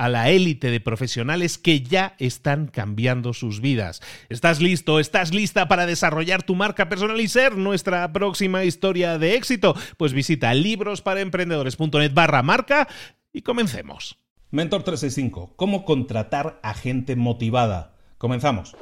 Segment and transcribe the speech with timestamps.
[0.00, 4.00] a la élite de profesionales que ya están cambiando sus vidas.
[4.30, 4.98] ¿Estás listo?
[4.98, 9.76] ¿Estás lista para desarrollar tu marca personal y ser nuestra próxima historia de éxito?
[9.98, 12.88] Pues visita librosparaemprendedores.net barra marca
[13.30, 14.16] y comencemos.
[14.50, 17.92] Mentor 365, ¿cómo contratar a gente motivada?
[18.16, 18.74] Comenzamos.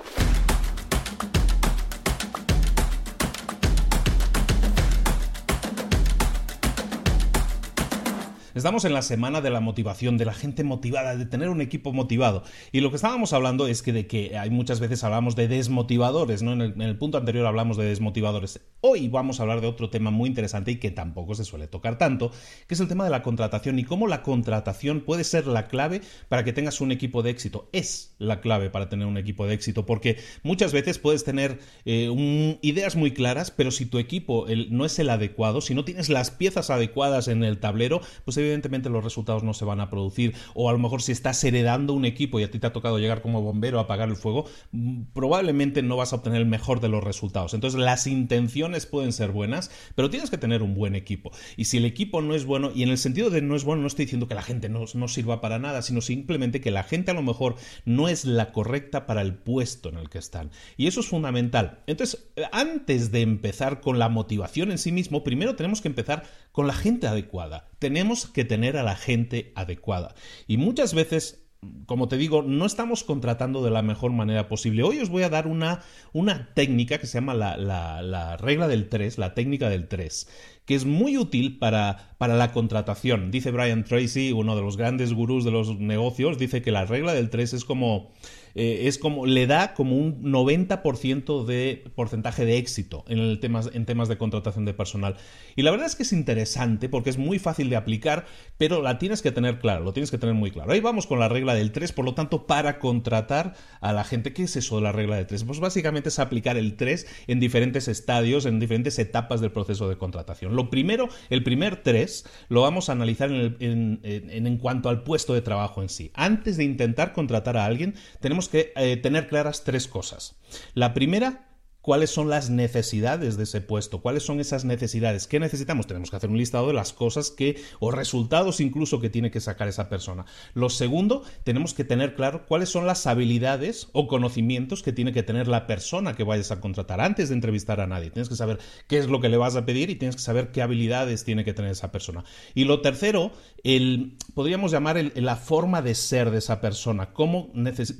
[8.58, 11.92] Estamos en la semana de la motivación, de la gente motivada, de tener un equipo
[11.92, 12.42] motivado.
[12.72, 16.42] Y lo que estábamos hablando es que de que hay muchas veces hablamos de desmotivadores,
[16.42, 16.54] ¿no?
[16.54, 18.60] En el, punto anterior hablamos de desmotivadores.
[18.80, 21.98] Hoy vamos a hablar de otro tema muy interesante y que tampoco se suele tocar
[21.98, 22.32] tanto,
[22.66, 26.00] que es el tema de la contratación y cómo la contratación puede ser la clave
[26.28, 27.68] para que tengas un equipo de éxito.
[27.72, 32.58] Es la clave para tener un equipo de éxito, porque muchas veces puedes tener eh,
[32.62, 36.32] ideas muy claras, pero si tu equipo no es el adecuado, si no tienes las
[36.32, 40.34] piezas adecuadas en el tablero, pues evidentemente los resultados no se van a producir.
[40.54, 42.98] O a lo mejor si estás heredando un equipo y a ti te ha tocado
[42.98, 46.80] llegar como bombero a apagar el fuego, mm, probablemente no vas a obtener el mejor
[46.80, 47.54] de los resultados.
[47.54, 51.30] Entonces las intenciones pueden ser buenas, pero tienes que tener un buen equipo.
[51.56, 53.82] Y si el equipo no es bueno, y en el sentido de no es bueno,
[53.82, 56.82] no estoy diciendo que la gente no, no sirva para nada, sino simplemente que la
[56.82, 60.50] gente a lo mejor no es la correcta para el puesto en el que están.
[60.76, 61.80] Y eso es fundamental.
[61.86, 66.66] Entonces, antes de empezar con la motivación en sí mismo, primero tenemos que empezar con
[66.66, 67.68] la gente adecuada.
[67.78, 70.14] Tenemos que tener a la gente adecuada.
[70.46, 71.48] Y muchas veces
[71.86, 74.82] como te digo, no estamos contratando de la mejor manera posible.
[74.82, 78.68] Hoy os voy a dar una, una técnica que se llama la, la, la, regla
[78.68, 80.28] del 3, la técnica del 3,
[80.68, 83.30] que es muy útil para, para la contratación.
[83.30, 87.14] Dice Brian Tracy, uno de los grandes gurús de los negocios, dice que la regla
[87.14, 88.10] del 3 es como
[88.54, 93.70] eh, es como, le da como un 90% de porcentaje de éxito en, el temas,
[93.72, 95.16] en temas de contratación de personal.
[95.54, 98.26] Y la verdad es que es interesante porque es muy fácil de aplicar,
[98.56, 100.72] pero la tienes que tener claro, lo tienes que tener muy claro.
[100.72, 104.32] Ahí vamos con la regla del 3, por lo tanto, para contratar a la gente,
[104.32, 105.44] ¿qué es eso de la regla del 3?
[105.44, 109.98] Pues básicamente es aplicar el 3 en diferentes estadios, en diferentes etapas del proceso de
[109.98, 110.56] contratación.
[110.58, 115.82] Lo primero, el primer 3, lo vamos a analizar en cuanto al puesto de trabajo
[115.82, 116.10] en sí.
[116.14, 120.36] Antes de intentar contratar a alguien, tenemos que eh, tener claras tres cosas.
[120.74, 121.47] La primera
[121.88, 126.16] cuáles son las necesidades de ese puesto, cuáles son esas necesidades, qué necesitamos, tenemos que
[126.16, 129.88] hacer un listado de las cosas que o resultados incluso que tiene que sacar esa
[129.88, 130.26] persona.
[130.52, 135.22] Lo segundo, tenemos que tener claro cuáles son las habilidades o conocimientos que tiene que
[135.22, 138.10] tener la persona que vayas a contratar antes de entrevistar a nadie.
[138.10, 140.52] Tienes que saber qué es lo que le vas a pedir y tienes que saber
[140.52, 142.22] qué habilidades tiene que tener esa persona.
[142.54, 143.32] Y lo tercero,
[143.64, 147.50] el, podríamos llamar la forma de ser de esa persona, cómo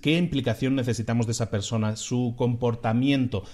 [0.03, 3.45] qué implicación necesitamos de esa persona, su comportamiento.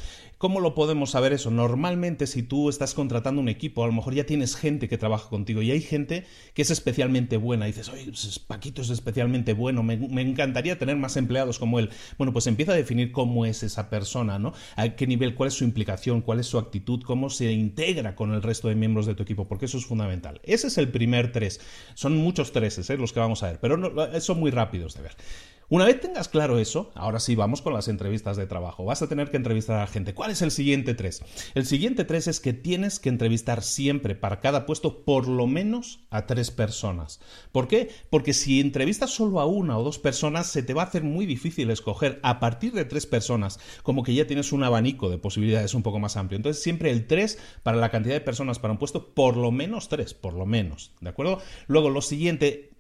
[0.45, 1.51] ¿Cómo lo podemos saber eso?
[1.51, 5.31] Normalmente si tú estás contratando un equipo, a lo mejor ya tienes gente que trabaja
[5.31, 7.65] contigo y hay gente que es especialmente buena.
[7.65, 11.89] Dices, oye, pues, Paquito es especialmente bueno, me, me, encantaría tener más empleados como él.
[12.19, 14.53] Bueno, pues empieza a definir cómo es esa persona, ¿no?
[14.77, 18.35] A qué nivel, cuál es su implicación, cuál es su actitud, cómo se integra con
[18.35, 20.43] el resto de miembros de tu equipo, porque eso es fundamental.
[20.45, 21.59] Ese es el primer tres.
[21.95, 22.99] Son muchos treses ¿eh?
[22.99, 25.17] los que vamos a ver, pero no, son muy rápidos de ver.
[25.71, 28.85] Una vez tengas claro eso, ahora sí vamos con las entrevistas de trabajo.
[28.85, 30.13] Vas a tener que entrevistar a la gente.
[30.13, 31.23] ¿Cuál es el siguiente tres?
[31.55, 36.01] El siguiente tres es que tienes que entrevistar siempre para cada puesto por lo menos
[36.11, 37.21] a tres personas.
[37.51, 37.89] ¿Por qué?
[38.11, 41.25] Porque si entrevistas solo a una o dos personas, se te va a hacer muy
[41.25, 45.73] difícil escoger a partir de tres personas, como que ya tienes un abanico de posibilidades
[45.73, 46.37] un poco más amplio.
[46.37, 49.89] Entonces, siempre el tres para la cantidad de personas para un puesto, por lo menos
[49.89, 50.93] tres, por lo menos.
[51.01, 51.41] ¿De acuerdo?
[51.69, 52.74] Luego, lo siguiente,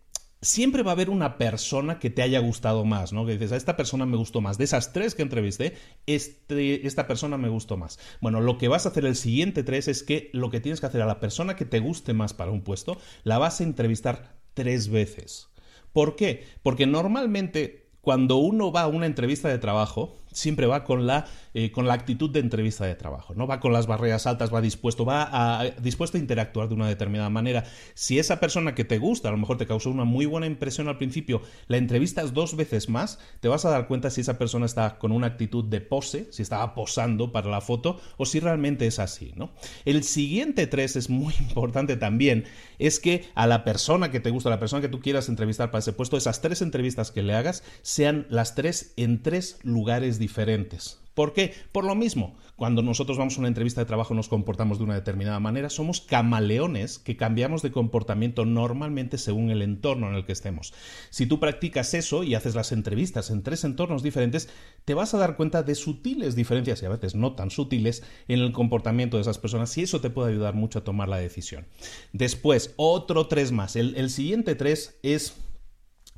[0.44, 3.26] siempre va a haber una persona que te haya gustado más, ¿no?
[3.26, 4.58] Que dices, a esta persona me gustó más.
[4.58, 5.75] De esas tres que entrevisté,
[6.06, 7.99] este, esta persona me gustó más.
[8.20, 10.87] Bueno, lo que vas a hacer el siguiente tres es que lo que tienes que
[10.87, 14.37] hacer a la persona que te guste más para un puesto, la vas a entrevistar
[14.55, 15.49] tres veces.
[15.93, 16.44] ¿Por qué?
[16.62, 21.71] Porque normalmente cuando uno va a una entrevista de trabajo, siempre va con la, eh,
[21.71, 23.47] con la actitud de entrevista de trabajo, ¿no?
[23.47, 25.29] Va con las barreras altas, va dispuesto, va
[25.61, 27.65] a, dispuesto a interactuar de una determinada manera.
[27.95, 30.89] Si esa persona que te gusta, a lo mejor te causó una muy buena impresión
[30.89, 34.67] al principio, la entrevistas dos veces más, te vas a dar cuenta si esa persona
[34.67, 38.87] está con una actitud de pose, si estaba posando para la foto, o si realmente
[38.87, 39.53] es así, ¿no?
[39.85, 42.45] El siguiente tres es muy importante también,
[42.79, 45.71] es que a la persona que te gusta, a la persona que tú quieras entrevistar
[45.71, 50.19] para ese puesto, esas tres entrevistas que le hagas sean las tres en tres lugares
[50.19, 50.99] diferentes diferentes.
[51.15, 51.55] ¿Por qué?
[51.71, 54.94] Por lo mismo, cuando nosotros vamos a una entrevista de trabajo nos comportamos de una
[54.94, 60.32] determinada manera, somos camaleones que cambiamos de comportamiento normalmente según el entorno en el que
[60.32, 60.75] estemos.
[61.11, 64.49] Si tú practicas eso y haces las entrevistas en tres entornos diferentes,
[64.85, 68.41] te vas a dar cuenta de sutiles diferencias y a veces no tan sutiles en
[68.41, 71.67] el comportamiento de esas personas y eso te puede ayudar mucho a tomar la decisión.
[72.12, 73.76] Después, otro tres más.
[73.76, 75.35] El, el siguiente tres es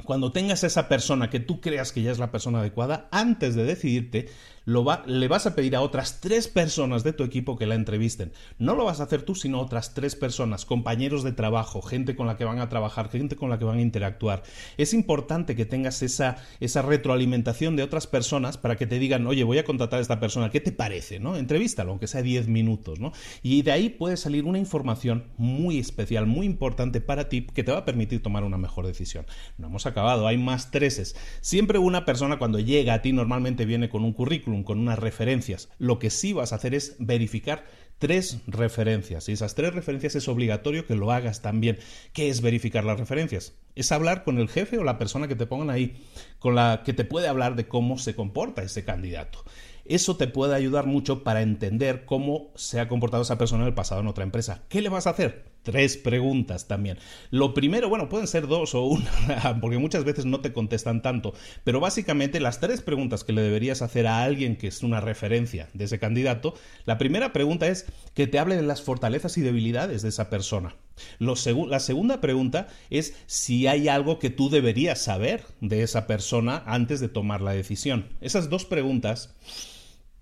[0.04, 3.64] cuando tengas esa persona que tú creas que ya es la persona adecuada, antes de
[3.64, 4.28] decidirte,
[4.66, 8.32] le vas a pedir a otras tres personas de tu equipo que la entrevisten.
[8.58, 12.26] No lo vas a hacer tú, sino otras tres personas, compañeros de trabajo, gente con
[12.26, 14.42] la que van a trabajar, gente con la que van a interactuar.
[14.76, 19.44] Es importante que tengas esa, esa retroalimentación de otras personas para que te digan, oye,
[19.44, 21.20] voy a contratar a esta persona, ¿qué te parece?
[21.20, 21.36] ¿no?
[21.36, 22.98] Entrevístalo, aunque sea 10 minutos.
[22.98, 23.12] ¿no?
[23.44, 27.70] Y de ahí puede salir una información muy especial, muy importante para ti, que te
[27.70, 29.26] va a permitir tomar una mejor decisión.
[29.58, 31.14] No hemos acabado, hay más treses.
[31.40, 35.68] Siempre una persona cuando llega a ti normalmente viene con un currículum con unas referencias.
[35.78, 37.64] Lo que sí vas a hacer es verificar
[37.98, 39.28] tres referencias.
[39.28, 41.78] Y esas tres referencias es obligatorio que lo hagas también.
[42.12, 43.54] ¿Qué es verificar las referencias?
[43.74, 45.96] Es hablar con el jefe o la persona que te pongan ahí,
[46.38, 49.44] con la que te puede hablar de cómo se comporta ese candidato.
[49.88, 53.74] Eso te puede ayudar mucho para entender cómo se ha comportado esa persona en el
[53.74, 54.62] pasado en otra empresa.
[54.68, 55.56] ¿Qué le vas a hacer?
[55.66, 56.96] Tres preguntas también.
[57.32, 61.34] Lo primero, bueno, pueden ser dos o una, porque muchas veces no te contestan tanto,
[61.64, 65.68] pero básicamente las tres preguntas que le deberías hacer a alguien que es una referencia
[65.74, 66.54] de ese candidato,
[66.84, 70.76] la primera pregunta es que te hable de las fortalezas y debilidades de esa persona.
[71.18, 77.00] la segunda pregunta es si hay algo que tú deberías saber de esa persona antes
[77.00, 78.06] de tomar la decisión.
[78.20, 79.34] Esas dos preguntas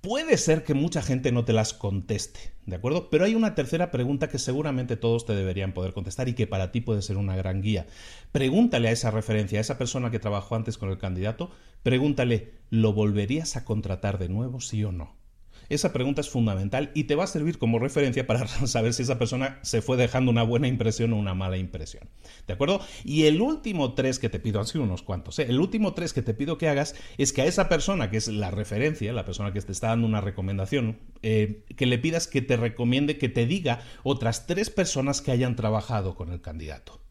[0.04, 3.08] Puede ser que mucha gente no te las conteste, ¿de acuerdo?
[3.08, 6.72] Pero hay una tercera pregunta que seguramente todos te deberían poder contestar y que para
[6.72, 7.86] ti puede ser una gran guía.
[8.30, 11.50] Pregúntale a esa referencia, a esa persona que trabajó antes con el candidato,
[11.82, 15.23] pregúntale, ¿lo volverías a contratar de nuevo, sí o no?
[15.68, 19.18] Esa pregunta es fundamental y te va a servir como referencia para saber si esa
[19.18, 22.08] persona se fue dejando una buena impresión o una mala impresión.
[22.46, 22.80] ¿De acuerdo?
[23.04, 25.46] Y el último tres que te pido, han sido unos cuantos, ¿eh?
[25.48, 28.28] el último tres que te pido que hagas es que a esa persona que es
[28.28, 32.42] la referencia, la persona que te está dando una recomendación, eh, que le pidas que
[32.42, 37.03] te recomiende, que te diga otras tres personas que hayan trabajado con el candidato.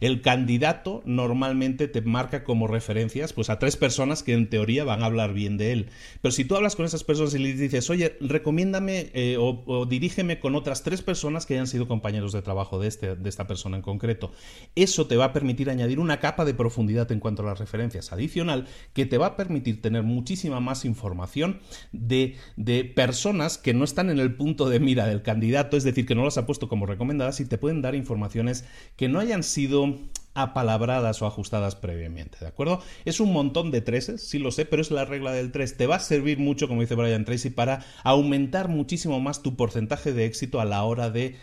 [0.00, 5.02] El candidato normalmente te marca como referencias pues a tres personas que en teoría van
[5.02, 5.90] a hablar bien de él.
[6.22, 10.40] Pero si tú hablas con esas personas y les dices, oye, recomiéndame eh, o, dirígeme
[10.40, 13.76] con otras tres personas que hayan sido compañeros de trabajo de, este, de esta persona
[13.76, 14.32] en concreto,
[14.74, 18.12] eso te va a permitir añadir una capa de profundidad en cuanto a las referencias
[18.12, 21.60] adicional que te va a permitir tener muchísima más información
[21.92, 26.06] de, de personas que no están en el punto de mira del candidato, es decir,
[26.06, 28.64] que no las ha puesto como recomendadas y te pueden dar informaciones
[28.96, 29.96] que no hayan sido sido
[30.34, 32.80] apalabradas o ajustadas previamente, ¿de acuerdo?
[33.04, 35.76] Es un montón de treses, sí lo sé, pero es la regla del 3.
[35.76, 40.12] Te va a servir mucho, como dice Brian Tracy, para aumentar muchísimo más tu porcentaje
[40.12, 41.34] de éxito a la hora de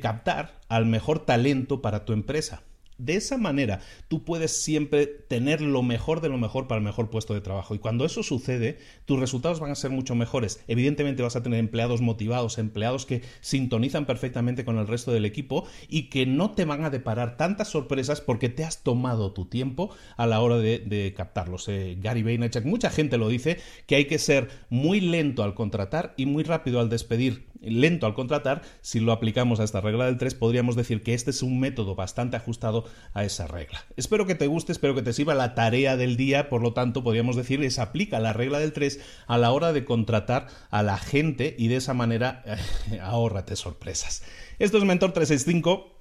[0.00, 2.62] captar al mejor talento para tu empresa.
[2.98, 7.10] De esa manera, tú puedes siempre tener lo mejor de lo mejor para el mejor
[7.10, 7.74] puesto de trabajo.
[7.74, 10.62] Y cuando eso sucede, tus resultados van a ser mucho mejores.
[10.68, 15.66] Evidentemente vas a tener empleados motivados, empleados que sintonizan perfectamente con el resto del equipo
[15.88, 19.90] y que no te van a deparar tantas sorpresas porque te has tomado tu tiempo
[20.16, 21.68] a la hora de, captarlos.
[21.68, 26.14] Eh, Gary Vaynerchuk, mucha gente lo dice, que hay que ser muy lento al contratar
[26.16, 30.18] y muy rápido al despedir lento al contratar, si lo aplicamos a esta regla del
[30.18, 33.84] 3, podríamos decir que este es un método bastante ajustado a esa regla.
[33.96, 37.02] Espero que te guste, espero que te sirva la tarea del día, por lo tanto,
[37.02, 40.98] podríamos decir, es aplica la regla del 3 a la hora de contratar a la
[40.98, 42.42] gente y de esa manera
[42.90, 44.22] eh, ahórrate sorpresas.
[44.58, 45.93] Esto es Mentor 365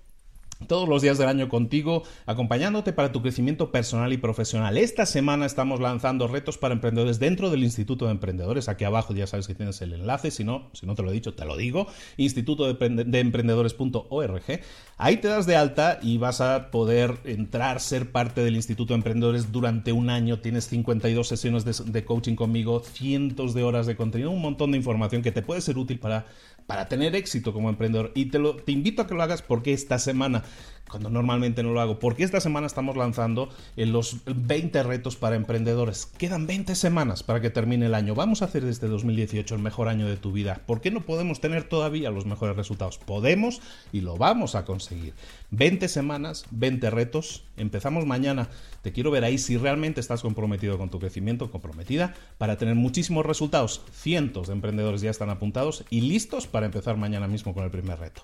[0.68, 4.78] todos los días del año contigo, acompañándote para tu crecimiento personal y profesional.
[4.78, 8.70] Esta semana estamos lanzando retos para emprendedores dentro del Instituto de Emprendedores.
[8.70, 11.14] Aquí abajo ya sabes que tienes el enlace, si no, si no te lo he
[11.14, 14.62] dicho, te lo digo, instituto de emprendedores.org.
[14.98, 19.00] Ahí te das de alta y vas a poder entrar, ser parte del Instituto de
[19.00, 20.40] Emprendedores durante un año.
[20.40, 24.78] Tienes 52 sesiones de, de coaching conmigo, cientos de horas de contenido, un montón de
[24.78, 26.26] información que te puede ser útil para
[26.66, 28.12] para tener éxito como emprendedor.
[28.16, 30.44] Y te, lo, te invito a que lo hagas porque esta semana,
[30.90, 35.36] cuando normalmente no lo hago, porque esta semana estamos lanzando eh, los 20 retos para
[35.36, 36.06] emprendedores.
[36.06, 38.14] Quedan 20 semanas para que termine el año.
[38.14, 40.62] Vamos a hacer desde 2018 el mejor año de tu vida.
[40.68, 43.00] ¿Por qué no podemos tener todavía los mejores resultados?
[43.00, 43.62] Podemos
[43.92, 45.14] y lo vamos a conseguir.
[45.50, 47.44] 20 semanas, 20 retos.
[47.58, 48.50] Empezamos mañana.
[48.82, 53.26] Te quiero ver ahí si realmente estás comprometido con tu crecimiento, comprometida para tener muchísimos
[53.26, 53.82] resultados.
[53.94, 58.00] Cientos de emprendedores ya están apuntados y listos para empezar mañana mismo con el primer
[58.00, 58.24] reto.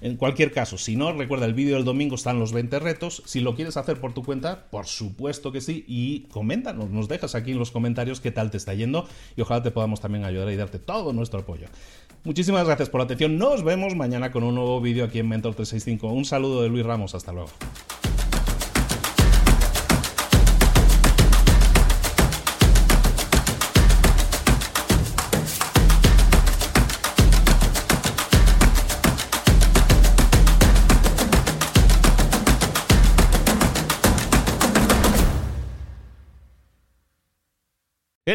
[0.00, 3.22] En cualquier caso, si no, recuerda el vídeo del domingo están los 20 retos.
[3.26, 5.84] Si lo quieres hacer por tu cuenta, por supuesto que sí.
[5.86, 9.62] Y coméntanos, nos dejas aquí en los comentarios qué tal te está yendo y ojalá
[9.62, 11.66] te podamos también ayudar y darte todo nuestro apoyo.
[12.24, 13.38] Muchísimas gracias por la atención.
[13.38, 16.12] Nos vemos mañana con un nuevo vídeo aquí en Mentor 365.
[16.12, 17.14] Un saludo de Luis Ramos.
[17.14, 17.50] Hasta luego.